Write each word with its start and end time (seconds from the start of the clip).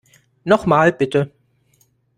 Noch 0.45 0.65
mal, 0.65 0.91
bitte. 0.91 1.29